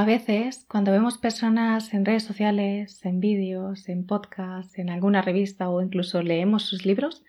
[0.00, 5.68] A veces, cuando vemos personas en redes sociales, en vídeos, en podcasts, en alguna revista
[5.68, 7.22] o incluso leemos sus libros,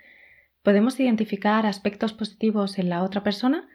[0.63, 3.67] podemos identificar aspectos positivos en la otra persona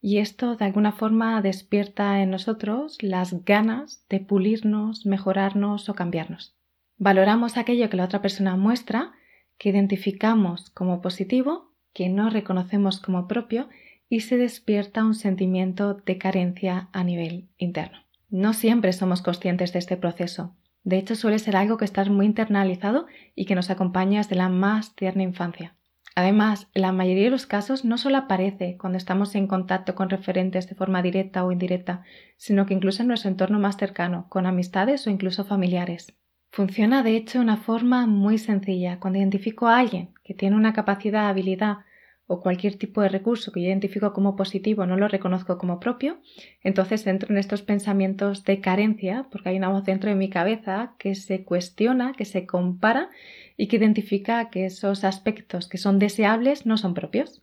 [0.00, 6.54] y esto de alguna forma despierta en nosotros las ganas de pulirnos, mejorarnos o cambiarnos.
[6.96, 9.14] Valoramos aquello que la otra persona muestra,
[9.58, 13.68] que identificamos como positivo, que no reconocemos como propio
[14.08, 18.03] y se despierta un sentimiento de carencia a nivel interno.
[18.34, 20.56] No siempre somos conscientes de este proceso.
[20.82, 24.48] De hecho, suele ser algo que está muy internalizado y que nos acompaña desde la
[24.48, 25.76] más tierna infancia.
[26.16, 30.68] Además, la mayoría de los casos no solo aparece cuando estamos en contacto con referentes
[30.68, 32.02] de forma directa o indirecta,
[32.36, 36.12] sino que incluso en nuestro entorno más cercano, con amistades o incluso familiares.
[36.50, 38.98] Funciona de hecho de una forma muy sencilla.
[38.98, 41.84] Cuando identifico a alguien que tiene una capacidad, habilidad
[42.26, 46.20] o cualquier tipo de recurso que yo identifico como positivo no lo reconozco como propio,
[46.62, 50.94] entonces entro en estos pensamientos de carencia, porque hay una voz dentro de mi cabeza
[50.98, 53.10] que se cuestiona, que se compara
[53.56, 57.42] y que identifica que esos aspectos que son deseables no son propios.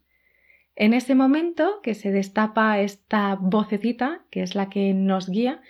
[0.76, 5.62] En ese momento que se destapa esta vocecita, que es la que nos guía,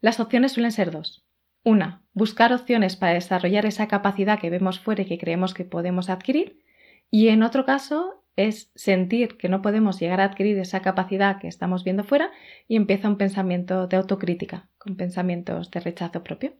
[0.00, 1.26] las opciones suelen ser dos.
[1.64, 6.08] Una, buscar opciones para desarrollar esa capacidad que vemos fuera y que creemos que podemos
[6.08, 6.60] adquirir.
[7.10, 11.48] Y en otro caso, es sentir que no podemos llegar a adquirir esa capacidad que
[11.48, 12.30] estamos viendo fuera
[12.68, 16.54] y empieza un pensamiento de autocrítica, con pensamientos de rechazo propio.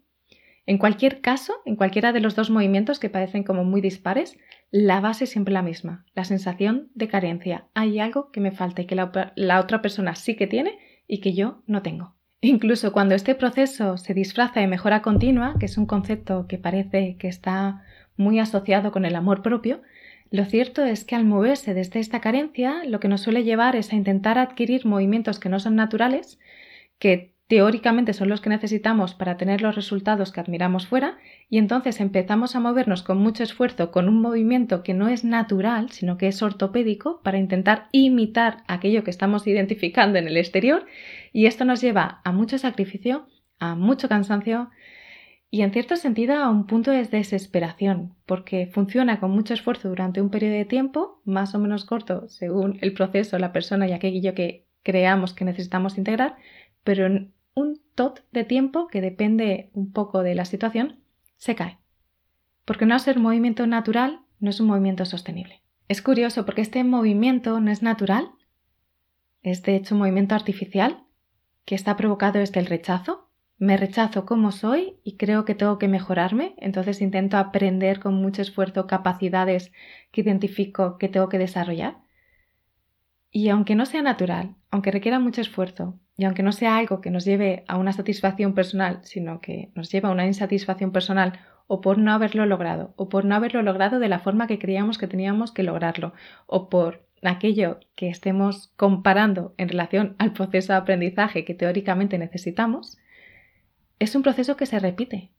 [0.66, 4.38] En cualquier caso, en cualquiera de los dos movimientos que parecen como muy dispares,
[4.70, 7.66] la base es siempre la misma, la sensación de carencia.
[7.74, 11.20] Hay algo que me falta y que la, la otra persona sí que tiene y
[11.20, 12.14] que yo no tengo.
[12.40, 17.16] Incluso cuando este proceso se disfraza de mejora continua, que es un concepto que parece
[17.18, 17.82] que está
[18.16, 19.82] muy asociado con el amor propio,
[20.34, 23.92] lo cierto es que al moverse desde esta carencia, lo que nos suele llevar es
[23.92, 26.40] a intentar adquirir movimientos que no son naturales,
[26.98, 31.18] que teóricamente son los que necesitamos para tener los resultados que admiramos fuera,
[31.48, 35.90] y entonces empezamos a movernos con mucho esfuerzo con un movimiento que no es natural,
[35.90, 40.84] sino que es ortopédico, para intentar imitar aquello que estamos identificando en el exterior,
[41.32, 43.28] y esto nos lleva a mucho sacrificio,
[43.60, 44.70] a mucho cansancio,
[45.54, 50.20] y en cierto sentido a un punto de desesperación, porque funciona con mucho esfuerzo durante
[50.20, 54.34] un periodo de tiempo, más o menos corto según el proceso, la persona y aquello
[54.34, 56.34] que creamos que necesitamos integrar,
[56.82, 60.98] pero en un tot de tiempo que depende un poco de la situación,
[61.36, 61.78] se cae.
[62.64, 65.62] Porque no ser movimiento natural no es un movimiento sostenible.
[65.86, 68.32] Es curioso porque este movimiento no es natural,
[69.44, 71.04] es de hecho un movimiento artificial
[71.64, 75.88] que está provocado desde el rechazo me rechazo como soy y creo que tengo que
[75.88, 79.72] mejorarme, entonces intento aprender con mucho esfuerzo capacidades
[80.10, 81.98] que identifico que tengo que desarrollar.
[83.30, 87.10] Y aunque no sea natural, aunque requiera mucho esfuerzo, y aunque no sea algo que
[87.10, 91.80] nos lleve a una satisfacción personal, sino que nos lleva a una insatisfacción personal o
[91.80, 95.08] por no haberlo logrado, o por no haberlo logrado de la forma que creíamos que
[95.08, 96.12] teníamos que lograrlo,
[96.46, 102.98] o por aquello que estemos comparando en relación al proceso de aprendizaje que teóricamente necesitamos,
[103.98, 105.30] es un proceso que se repite,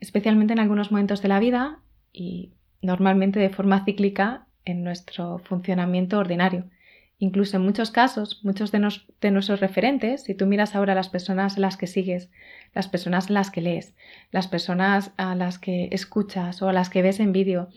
[0.00, 1.80] especialmente en algunos momentos de la vida
[2.12, 2.52] y
[2.82, 6.68] normalmente de forma cíclica en nuestro funcionamiento ordinario.
[7.18, 8.78] Incluso en muchos casos, muchos de,
[9.30, 12.30] nuestros referentes, si tú miras ahora las personas a las que sigues,
[12.74, 13.94] las personas a las que lees,
[14.32, 17.70] las personas a las que escuchas o a las que ves en vídeo,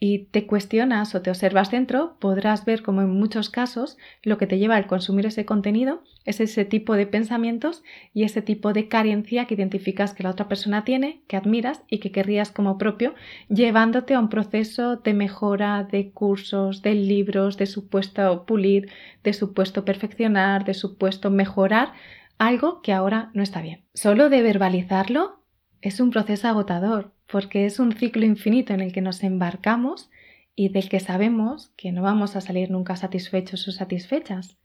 [0.00, 4.46] y te cuestionas o te observas dentro, podrás ver como en muchos casos lo que
[4.46, 7.82] te lleva al consumir ese contenido es ese tipo de pensamientos
[8.14, 11.98] y ese tipo de carencia que identificas que la otra persona tiene, que admiras y
[11.98, 13.14] que querrías como propio,
[13.48, 18.90] llevándote a un proceso de mejora de cursos, de libros, de supuesto pulir,
[19.22, 21.92] de supuesto perfeccionar, de supuesto mejorar
[22.38, 23.84] algo que ahora no está bien.
[23.92, 25.39] Solo de verbalizarlo
[25.80, 30.10] es un proceso agotador porque es un ciclo infinito en el que nos embarcamos
[30.54, 34.58] y del que sabemos que no vamos a salir nunca satisfechos o satisfechas.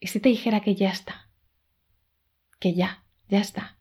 [0.00, 1.28] ¿Y si te dijera que ya está?
[2.58, 3.78] Que ya, ya está.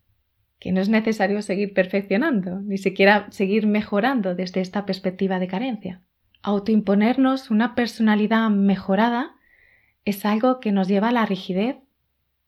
[0.60, 6.02] Que no es necesario seguir perfeccionando, ni siquiera seguir mejorando desde esta perspectiva de carencia.
[6.42, 9.36] Autoimponernos una personalidad mejorada
[10.06, 11.78] es algo que nos lleva a la rigidez,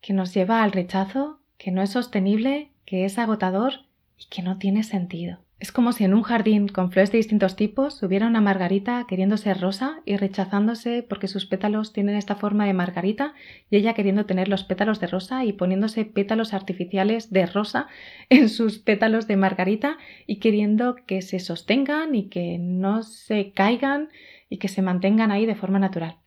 [0.01, 3.85] que nos lleva al rechazo, que no es sostenible, que es agotador
[4.17, 5.39] y que no tiene sentido.
[5.57, 9.37] Es como si en un jardín con flores de distintos tipos hubiera una margarita queriendo
[9.37, 13.33] ser rosa y rechazándose porque sus pétalos tienen esta forma de margarita
[13.69, 17.87] y ella queriendo tener los pétalos de rosa y poniéndose pétalos artificiales de rosa
[18.29, 19.97] en sus pétalos de margarita
[20.27, 24.09] y queriendo que se sostengan y que no se caigan
[24.49, 26.17] y que se mantengan ahí de forma natural.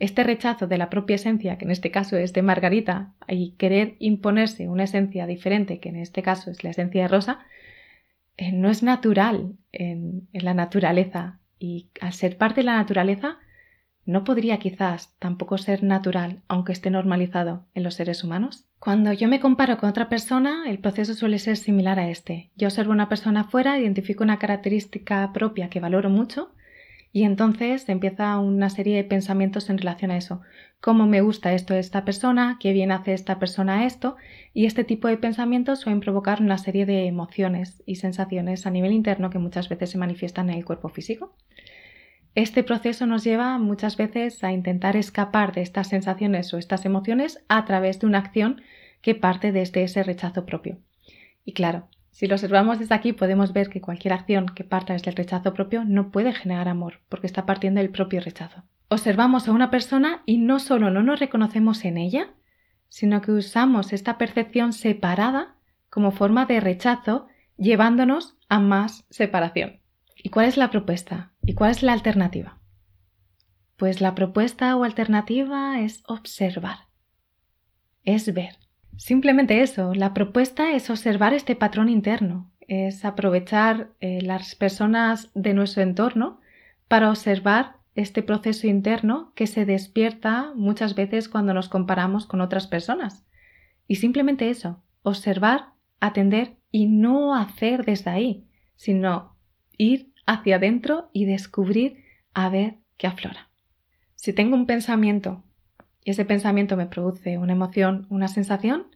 [0.00, 3.96] Este rechazo de la propia esencia, que en este caso es de Margarita, y querer
[3.98, 7.40] imponerse una esencia diferente, que en este caso es la esencia de Rosa,
[8.36, 11.38] eh, no es natural en, en la naturaleza.
[11.58, 13.38] Y al ser parte de la naturaleza,
[14.06, 18.64] no podría quizás tampoco ser natural, aunque esté normalizado en los seres humanos.
[18.78, 22.50] Cuando yo me comparo con otra persona, el proceso suele ser similar a este.
[22.56, 26.52] Yo observo una persona afuera, identifico una característica propia que valoro mucho
[27.12, 30.42] y entonces empieza una serie de pensamientos en relación a eso.
[30.80, 32.56] ¿Cómo me gusta esto de esta persona?
[32.60, 34.16] ¿Qué bien hace esta persona esto?
[34.54, 38.92] Y este tipo de pensamientos suelen provocar una serie de emociones y sensaciones a nivel
[38.92, 41.34] interno que muchas veces se manifiestan en el cuerpo físico.
[42.36, 47.44] Este proceso nos lleva muchas veces a intentar escapar de estas sensaciones o estas emociones
[47.48, 48.62] a través de una acción
[49.02, 50.78] que parte desde ese rechazo propio.
[51.44, 55.10] Y claro, si lo observamos desde aquí podemos ver que cualquier acción que parta desde
[55.10, 58.64] el rechazo propio no puede generar amor, porque está partiendo del propio rechazo.
[58.88, 62.34] Observamos a una persona y no solo no nos reconocemos en ella,
[62.88, 65.54] sino que usamos esta percepción separada
[65.88, 69.80] como forma de rechazo, llevándonos a más separación.
[70.16, 71.32] ¿Y cuál es la propuesta?
[71.42, 72.60] ¿Y cuál es la alternativa?
[73.76, 76.88] Pues la propuesta o alternativa es observar,
[78.04, 78.59] es ver.
[79.00, 85.54] Simplemente eso, la propuesta es observar este patrón interno, es aprovechar eh, las personas de
[85.54, 86.38] nuestro entorno
[86.86, 92.66] para observar este proceso interno que se despierta muchas veces cuando nos comparamos con otras
[92.66, 93.24] personas.
[93.88, 98.44] Y simplemente eso, observar, atender y no hacer desde ahí,
[98.76, 99.34] sino
[99.78, 102.04] ir hacia adentro y descubrir
[102.34, 103.48] a ver qué aflora.
[104.14, 105.42] Si tengo un pensamiento
[106.04, 108.86] ese pensamiento me produce una emoción, una sensación,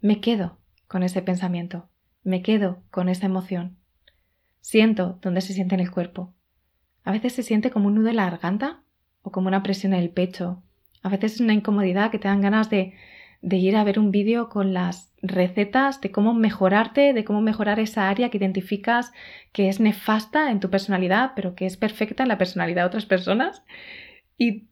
[0.00, 1.88] me quedo con ese pensamiento,
[2.22, 3.78] me quedo con esa emoción.
[4.60, 6.34] Siento dónde se siente en el cuerpo.
[7.04, 8.82] A veces se siente como un nudo en la garganta
[9.22, 10.62] o como una presión en el pecho.
[11.02, 12.94] A veces es una incomodidad que te dan ganas de
[13.44, 17.78] de ir a ver un vídeo con las recetas de cómo mejorarte, de cómo mejorar
[17.78, 19.12] esa área que identificas
[19.52, 23.04] que es nefasta en tu personalidad, pero que es perfecta en la personalidad de otras
[23.04, 23.62] personas.
[24.38, 24.68] Y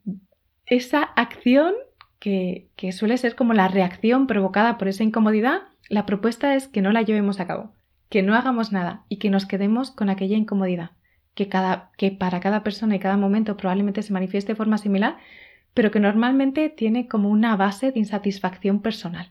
[0.76, 1.74] esa acción,
[2.18, 6.92] que, suele ser como la reacción provocada por esa incomodidad, la propuesta es que no
[6.92, 7.72] la llevemos a cabo,
[8.08, 10.92] que no hagamos nada y que nos quedemos con aquella incomodidad,
[11.34, 15.18] que, cada, que para cada persona y cada momento probablemente se manifieste de forma similar,
[15.74, 19.30] pero que normalmente tiene como una base de insatisfacción personal,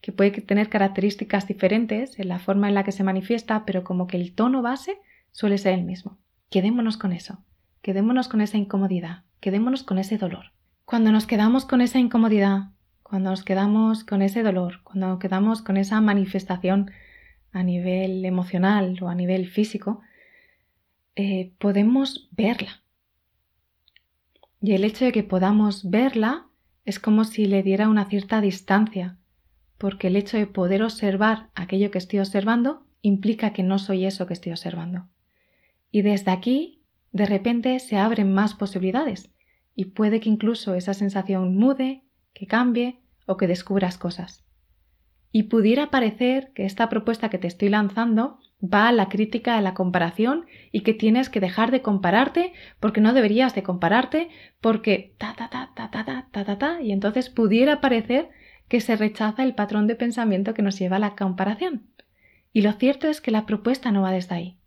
[0.00, 4.06] que puede tener características diferentes en la forma en la que se manifiesta, pero como
[4.06, 4.98] que el tono base
[5.32, 6.18] suele ser el mismo.
[6.50, 7.42] Quedémonos con eso,
[7.86, 10.46] quedémonos con esa incomodidad, quedémonos con ese dolor.
[10.84, 12.70] Cuando nos quedamos con esa incomodidad,
[13.04, 16.90] cuando nos quedamos con ese dolor, cuando nos quedamos con esa manifestación
[17.52, 20.00] a nivel emocional o a nivel físico,
[21.14, 22.82] eh, podemos verla,
[24.60, 26.48] y el hecho de que podamos verla
[26.84, 29.16] es como si le diera una cierta distancia,
[29.78, 34.26] porque el hecho de poder observar aquello que estoy observando implica que no soy eso
[34.26, 35.06] que estoy observando.
[35.92, 36.75] Y desde aquí,
[37.16, 39.30] de repente, se abren más posibilidades,
[39.74, 42.02] y puede que incluso esa sensación mude,
[42.32, 44.44] que cambie o que descubras cosas.
[45.32, 49.62] Y pudiera parecer que esta propuesta que te estoy lanzando va a la crítica de
[49.62, 54.28] la comparación y que tienes que dejar de compararte porque no deberías de compararte
[54.60, 58.30] porque ta ta ta ta ta ta ta ta ta y entonces pudiera parecer
[58.68, 61.90] que se rechaza el patrón de pensamiento que nos lleva a la comparación.
[62.52, 64.58] Y lo cierto es que la propuesta no va desde ahí.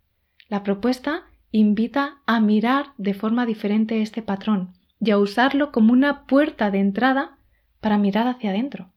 [0.50, 6.26] La propuesta invita a mirar de forma diferente este patrón y a usarlo como una
[6.26, 7.38] puerta de entrada
[7.80, 8.92] para mirar hacia adentro.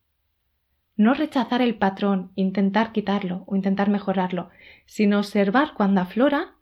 [0.97, 4.51] No rechazar el patrón, intentar quitarlo o intentar mejorarlo,
[4.87, 6.57] sino observar cuando aflora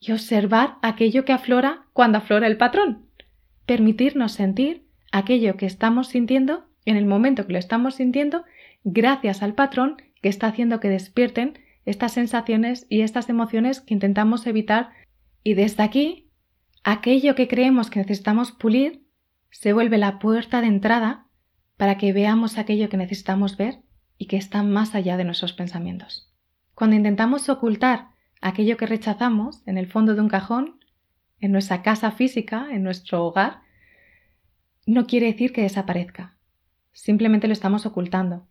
[0.00, 3.06] y observar aquello que aflora cuando aflora el patrón.
[3.66, 8.44] Permitirnos sentir aquello que estamos sintiendo en el momento que lo estamos sintiendo
[8.82, 11.58] gracias al patrón que está haciendo que despierten
[11.88, 14.90] estas sensaciones y estas emociones que intentamos evitar
[15.42, 16.30] y desde aquí
[16.84, 19.06] aquello que creemos que necesitamos pulir
[19.50, 21.26] se vuelve la puerta de entrada
[21.76, 23.82] para que veamos aquello que necesitamos ver
[24.18, 26.34] y que está más allá de nuestros pensamientos.
[26.74, 28.08] Cuando intentamos ocultar
[28.40, 30.80] aquello que rechazamos en el fondo de un cajón,
[31.40, 33.60] en nuestra casa física, en nuestro hogar,
[34.86, 36.36] no quiere decir que desaparezca.
[36.92, 38.47] Simplemente lo estamos ocultando.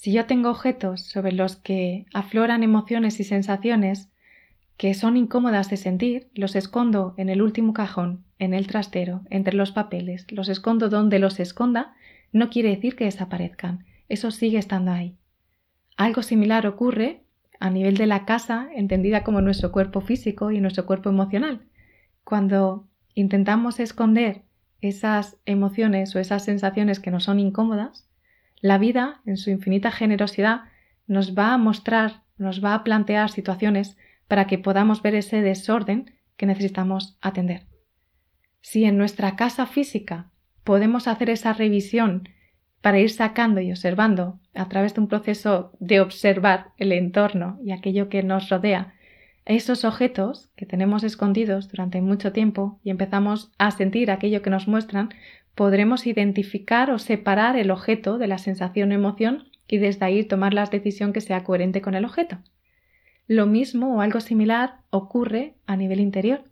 [0.00, 4.08] Si yo tengo objetos sobre los que afloran emociones y sensaciones
[4.76, 9.56] que son incómodas de sentir, los escondo en el último cajón, en el trastero, entre
[9.56, 11.96] los papeles, los escondo donde los esconda,
[12.32, 15.16] no quiere decir que desaparezcan, eso sigue estando ahí.
[15.96, 17.24] Algo similar ocurre
[17.58, 21.66] a nivel de la casa, entendida como nuestro cuerpo físico y nuestro cuerpo emocional.
[22.22, 24.42] Cuando intentamos esconder
[24.80, 28.07] esas emociones o esas sensaciones que nos son incómodas,
[28.60, 30.62] la vida, en su infinita generosidad,
[31.06, 33.96] nos va a mostrar, nos va a plantear situaciones
[34.26, 37.66] para que podamos ver ese desorden que necesitamos atender.
[38.60, 40.30] Si en nuestra casa física
[40.64, 42.28] podemos hacer esa revisión
[42.80, 47.72] para ir sacando y observando a través de un proceso de observar el entorno y
[47.72, 48.94] aquello que nos rodea,
[49.46, 54.68] esos objetos que tenemos escondidos durante mucho tiempo y empezamos a sentir aquello que nos
[54.68, 55.08] muestran,
[55.58, 60.54] podremos identificar o separar el objeto de la sensación o emoción y desde ahí tomar
[60.54, 62.38] la decisión que sea coherente con el objeto.
[63.26, 66.44] Lo mismo o algo similar ocurre a nivel interior.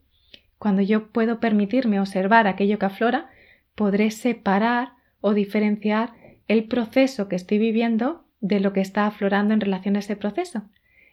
[0.58, 3.30] Cuando yo puedo permitirme observar aquello que aflora,
[3.76, 6.14] podré separar o diferenciar
[6.48, 10.64] el proceso que estoy viviendo de lo que está aflorando en relación a ese proceso.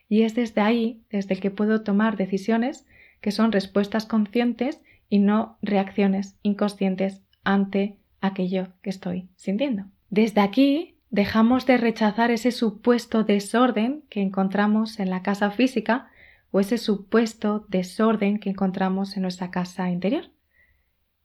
[0.10, 2.88] Y es desde ahí, desde el que puedo tomar decisiones
[3.22, 9.86] que son respuestas conscientes y no reacciones inconscientes ante aquello que estoy sintiendo.
[10.10, 16.10] Desde aquí dejamos de rechazar ese supuesto desorden que encontramos en la casa física
[16.52, 20.32] o ese supuesto desorden que encontramos en nuestra casa interior.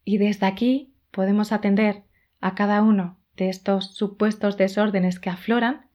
[0.04, 2.04] Y desde aquí podemos atender
[2.40, 5.86] a cada uno de estos supuestos desórdenes que afloran,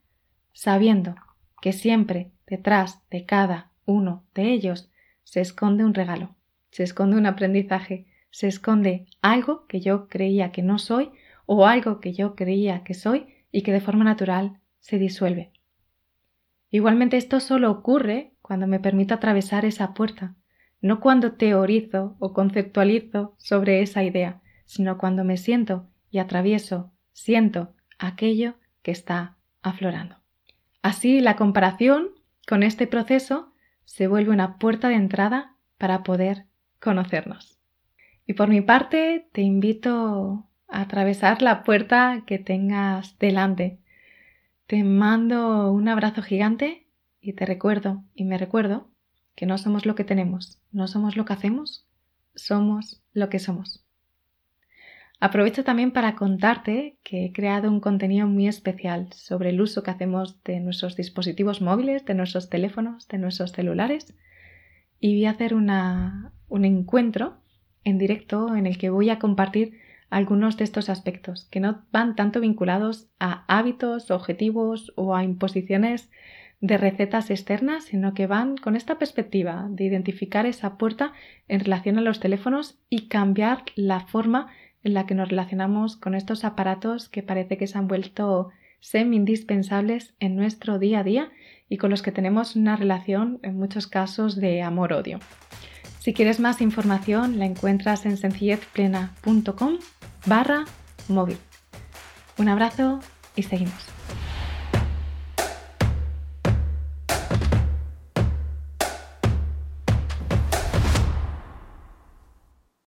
[0.53, 1.15] sabiendo
[1.61, 4.91] que siempre detrás de cada uno de ellos
[5.23, 6.35] se esconde un regalo,
[6.71, 11.11] se esconde un aprendizaje, se esconde algo que yo creía que no soy
[11.45, 15.51] o algo que yo creía que soy y que de forma natural se disuelve.
[16.71, 20.33] Igualmente esto solo ocurre cuando me permito atravesar esa puerta,
[20.81, 27.75] no cuando teorizo o conceptualizo sobre esa idea, sino cuando me siento y atravieso, siento
[27.99, 30.15] aquello que está aflorando.
[30.81, 32.09] Así la comparación
[32.47, 33.53] con este proceso
[33.85, 36.47] se vuelve una puerta de entrada para poder
[36.79, 37.52] conocernos.
[38.25, 43.79] Y por mi parte te invito a atravesar la puerta que tengas delante.
[44.67, 46.87] Te mando un abrazo gigante
[47.21, 48.87] y te recuerdo y me recuerdo
[49.35, 51.85] que no somos lo que tenemos, no somos lo que hacemos,
[52.35, 53.83] somos lo que somos.
[55.19, 59.91] Aprovecho también para contarte que he creado un contenido muy especial sobre el uso que
[59.91, 64.13] hacemos de nuestros dispositivos móviles, de nuestros teléfonos, de nuestros celulares
[64.99, 67.42] y voy a hacer un encuentro
[67.83, 72.15] en directo en el que voy a compartir algunos de estos aspectos que no van
[72.15, 76.11] tanto vinculados a hábitos, objetivos o a imposiciones
[76.61, 81.11] de recetas externas, sino que van con esta perspectiva de identificar esa puerta
[81.47, 84.47] en relación a los teléfonos y cambiar la forma
[84.83, 88.49] en la que nos relacionamos con estos aparatos que parece que se han vuelto
[88.79, 91.31] semi indispensables en nuestro día a día
[91.69, 95.19] y con los que tenemos una relación en muchos casos de amor-odio.
[96.03, 99.77] Si quieres más información la encuentras en sencillezplena.com
[100.25, 100.65] barra
[101.07, 101.37] móvil.
[102.37, 102.99] Un abrazo
[103.37, 104.02] y seguimos.